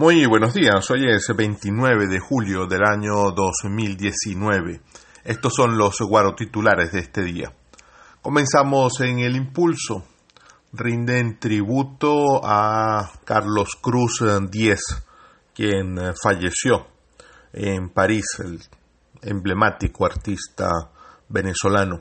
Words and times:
Muy 0.00 0.24
buenos 0.24 0.54
días, 0.54 0.90
hoy 0.90 1.10
es 1.10 1.26
29 1.36 2.06
de 2.06 2.20
julio 2.20 2.66
del 2.66 2.84
año 2.84 3.32
2019. 3.32 4.80
Estos 5.24 5.52
son 5.54 5.76
los 5.76 5.98
guaro 6.00 6.34
titulares 6.34 6.92
de 6.92 7.00
este 7.00 7.22
día. 7.22 7.52
Comenzamos 8.22 8.98
en 9.02 9.18
el 9.18 9.36
impulso. 9.36 10.06
Rinden 10.72 11.38
tributo 11.38 12.40
a 12.42 13.10
Carlos 13.26 13.76
Cruz 13.78 14.22
X, 14.22 14.80
quien 15.54 15.98
falleció 16.22 16.86
en 17.52 17.90
París, 17.90 18.24
el 18.38 18.58
emblemático 19.20 20.06
artista 20.06 20.70
venezolano. 21.28 22.00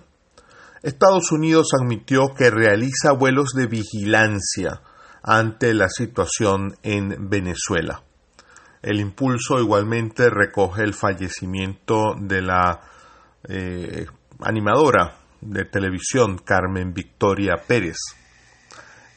Estados 0.83 1.33
Unidos 1.33 1.71
admitió 1.77 2.33
que 2.33 2.49
realiza 2.49 3.11
vuelos 3.11 3.49
de 3.53 3.67
vigilancia 3.67 4.83
ante 5.23 5.73
la 5.73 5.89
situación 5.89 6.75
en 6.83 7.29
Venezuela. 7.29 8.03
El 8.81 8.99
impulso 8.99 9.59
igualmente 9.59 10.29
recoge 10.29 10.83
el 10.83 10.93
fallecimiento 10.93 12.15
de 12.17 12.41
la 12.41 12.81
eh, 13.47 14.05
animadora 14.41 15.17
de 15.41 15.65
televisión 15.65 16.37
Carmen 16.37 16.93
Victoria 16.93 17.55
Pérez. 17.67 17.97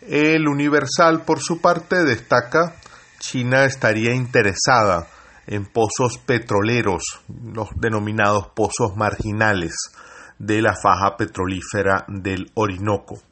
El 0.00 0.48
Universal, 0.48 1.22
por 1.24 1.40
su 1.40 1.60
parte, 1.60 2.02
destaca 2.02 2.76
China 3.20 3.64
estaría 3.64 4.14
interesada 4.14 5.06
en 5.46 5.66
pozos 5.66 6.18
petroleros, 6.18 7.20
los 7.28 7.68
denominados 7.76 8.48
pozos 8.48 8.96
marginales 8.96 9.74
de 10.38 10.60
la 10.60 10.74
faja 10.74 11.16
petrolífera 11.16 12.04
del 12.08 12.50
Orinoco 12.54 13.22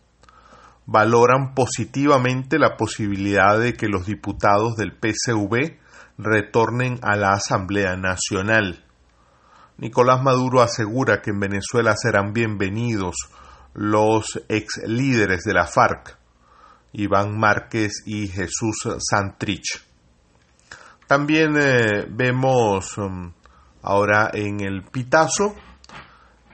valoran 0.91 1.55
positivamente 1.55 2.59
la 2.59 2.77
posibilidad 2.77 3.61
de 3.61 3.75
que 3.75 3.87
los 3.87 4.07
diputados 4.07 4.75
del 4.75 4.93
PCV 4.93 5.79
retornen 6.19 6.99
a 7.03 7.15
la 7.15 7.31
Asamblea 7.31 7.95
Nacional. 7.95 8.85
Nicolás 9.79 10.21
Maduro 10.21 10.63
asegura 10.63 11.23
que 11.23 11.31
en 11.31 11.39
Venezuela 11.39 11.95
serán 11.97 12.33
bienvenidos 12.33 13.15
los 13.73 14.43
ex 14.49 14.81
líderes 14.85 15.45
de 15.45 15.55
la 15.55 15.69
FARC, 15.69 16.19
Iván 16.93 17.39
Márquez 17.39 18.03
y 18.05 18.27
Jesús 18.27 18.89
Santrich. 18.99 19.85
También 21.07 21.57
eh, 21.57 22.05
vemos 22.11 22.99
um, 22.99 23.33
ahora 23.83 24.33
en 24.35 24.59
el 24.59 24.83
Pitazo 24.83 25.55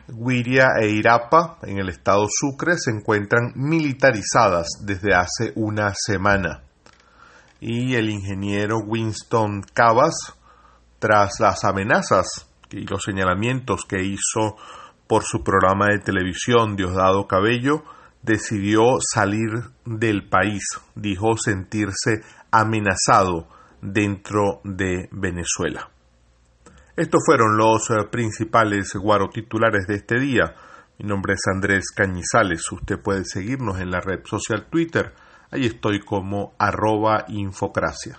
Guiria 0.08 0.68
e 0.80 0.88
Irapa, 0.88 1.58
en 1.62 1.78
el 1.78 1.88
estado 1.88 2.26
Sucre, 2.30 2.76
se 2.78 2.92
encuentran 2.92 3.52
militarizadas 3.56 4.68
desde 4.82 5.14
hace 5.14 5.52
una 5.56 5.92
semana. 5.94 6.62
Y 7.60 7.94
el 7.94 8.10
ingeniero 8.10 8.78
Winston 8.78 9.62
Cavas, 9.74 10.14
tras 10.98 11.40
las 11.40 11.64
amenazas 11.64 12.48
y 12.70 12.86
los 12.86 13.02
señalamientos 13.02 13.84
que 13.88 14.02
hizo 14.04 14.56
por 15.06 15.24
su 15.24 15.42
programa 15.42 15.86
de 15.88 15.98
televisión 15.98 16.76
Diosdado 16.76 17.26
Cabello, 17.26 17.82
decidió 18.22 18.98
salir 19.00 19.50
del 19.84 20.28
país. 20.28 20.62
Dijo 20.94 21.36
sentirse 21.36 22.22
amenazado 22.50 23.48
dentro 23.80 24.60
de 24.64 25.08
Venezuela. 25.10 25.90
Estos 26.96 27.24
fueron 27.26 27.58
los 27.58 27.90
eh, 27.90 28.04
principales 28.10 28.94
guaro 28.94 29.28
titulares 29.28 29.86
de 29.86 29.96
este 29.96 30.18
día. 30.18 30.54
Mi 30.98 31.06
nombre 31.06 31.34
es 31.34 31.42
Andrés 31.54 31.90
Cañizales. 31.94 32.72
Usted 32.72 32.98
puede 32.98 33.26
seguirnos 33.26 33.78
en 33.80 33.90
la 33.90 34.00
red 34.00 34.24
social 34.24 34.68
Twitter. 34.70 35.12
Ahí 35.50 35.66
estoy 35.66 36.00
como 36.00 36.54
arroba 36.58 37.26
infocracia. 37.28 38.18